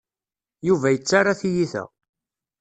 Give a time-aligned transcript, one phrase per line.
[0.67, 1.83] Yuba yettarra tiyita.